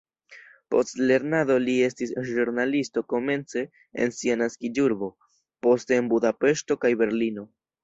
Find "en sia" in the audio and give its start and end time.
4.07-4.39